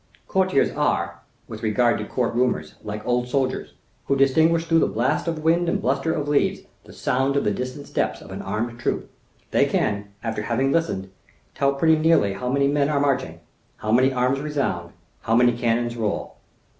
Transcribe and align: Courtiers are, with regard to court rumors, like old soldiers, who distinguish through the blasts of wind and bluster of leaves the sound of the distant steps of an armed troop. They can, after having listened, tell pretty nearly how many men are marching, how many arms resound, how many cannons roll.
Courtiers 0.27 0.71
are, 0.71 1.19
with 1.47 1.61
regard 1.61 1.99
to 1.99 2.05
court 2.05 2.33
rumors, 2.33 2.73
like 2.83 3.05
old 3.05 3.27
soldiers, 3.27 3.75
who 4.07 4.15
distinguish 4.15 4.65
through 4.65 4.79
the 4.79 4.87
blasts 4.87 5.27
of 5.27 5.43
wind 5.43 5.69
and 5.69 5.79
bluster 5.79 6.11
of 6.11 6.27
leaves 6.27 6.61
the 6.85 6.91
sound 6.91 7.35
of 7.35 7.43
the 7.43 7.51
distant 7.51 7.85
steps 7.85 8.19
of 8.19 8.31
an 8.31 8.41
armed 8.41 8.79
troop. 8.79 9.11
They 9.51 9.67
can, 9.67 10.11
after 10.23 10.41
having 10.41 10.71
listened, 10.71 11.11
tell 11.53 11.75
pretty 11.75 11.97
nearly 11.99 12.33
how 12.33 12.49
many 12.49 12.67
men 12.67 12.89
are 12.89 12.99
marching, 12.99 13.41
how 13.77 13.91
many 13.91 14.11
arms 14.11 14.39
resound, 14.39 14.93
how 15.21 15.35
many 15.35 15.51
cannons 15.55 15.95
roll. 15.95 16.37